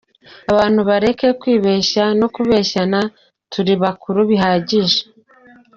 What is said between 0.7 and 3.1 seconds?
bareke kwibeshya no kubeshyana